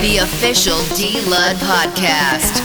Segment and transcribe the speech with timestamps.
[0.00, 2.63] The official D Lud podcast.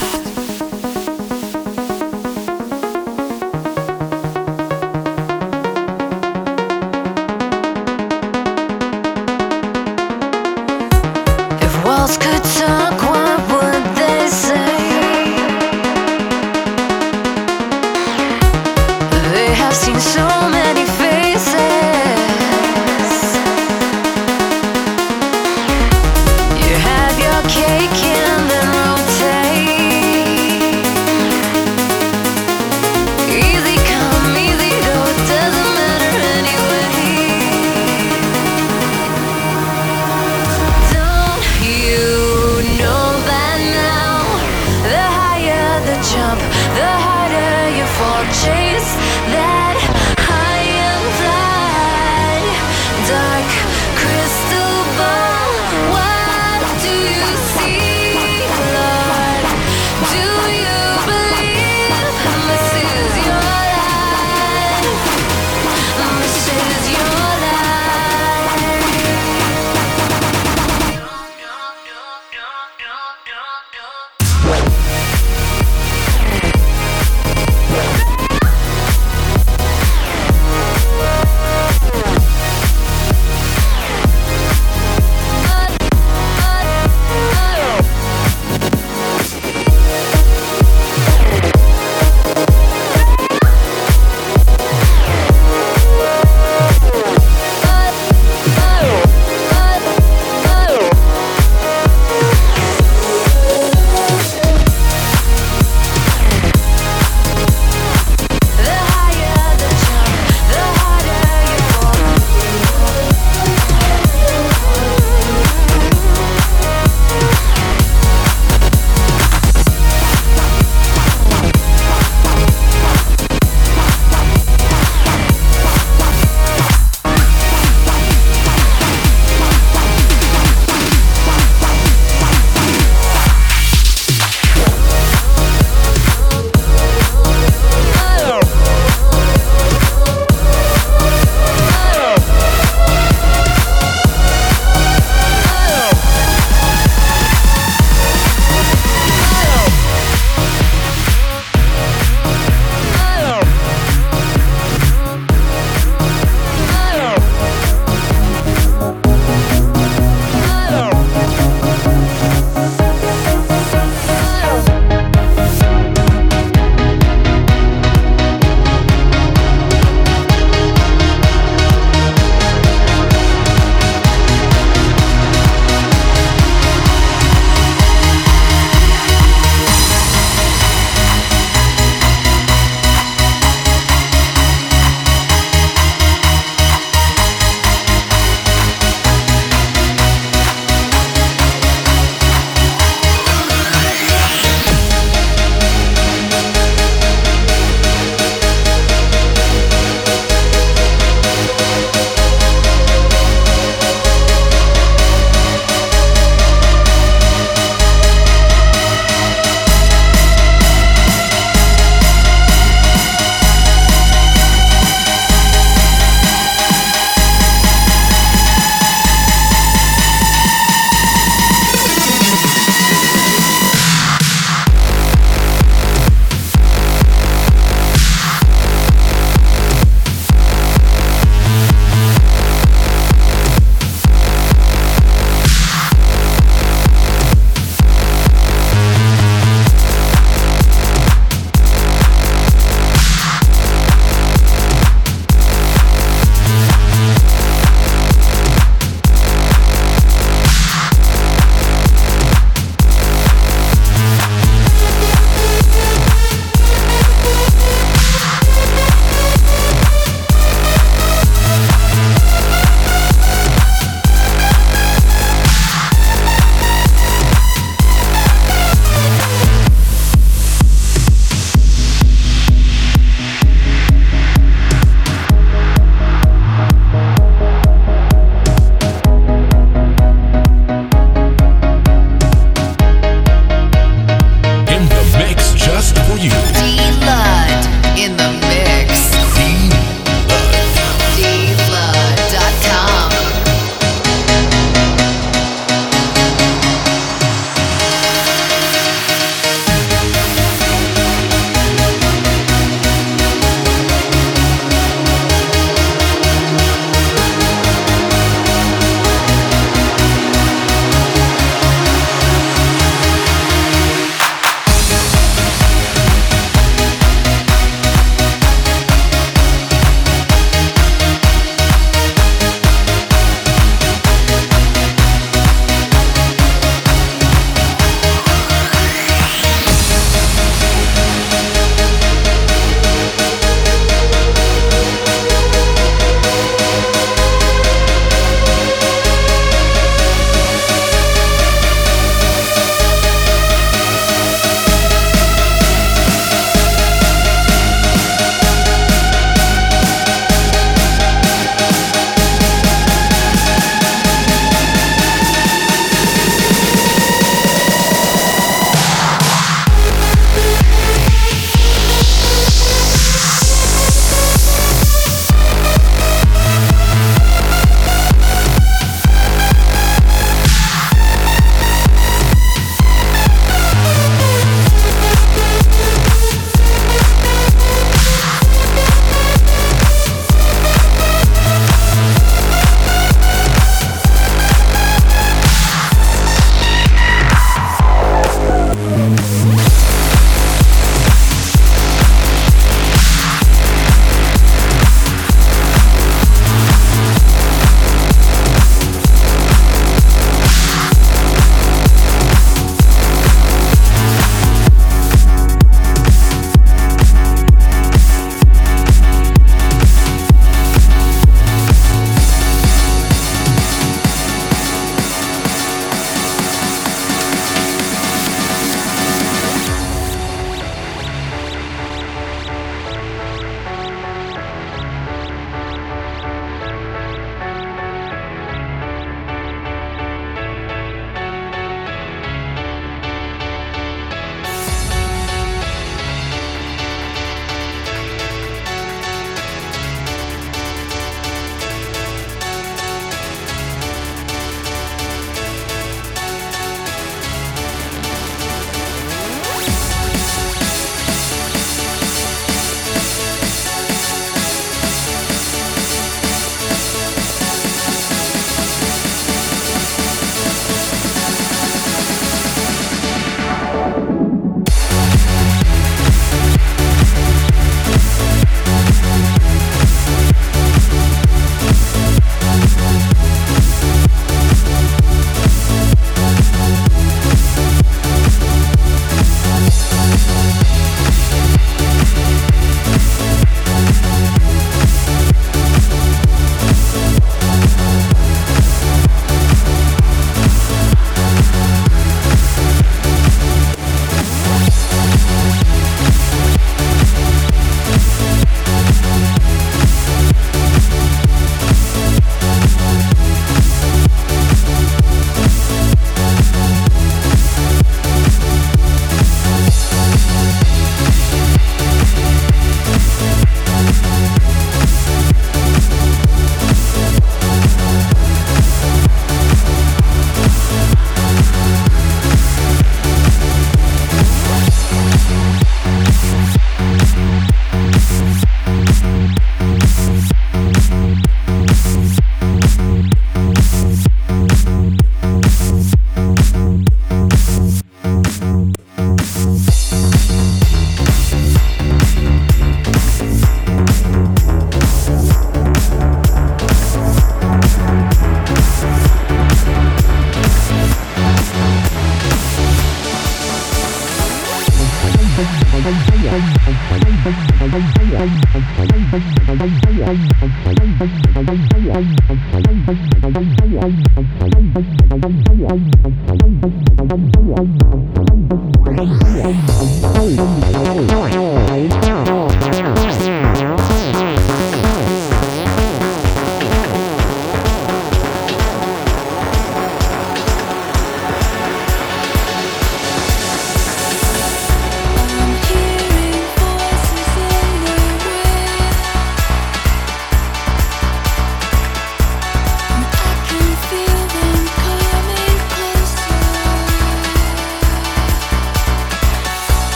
[572.32, 572.99] Oh,